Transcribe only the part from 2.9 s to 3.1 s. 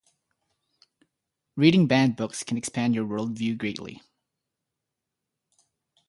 your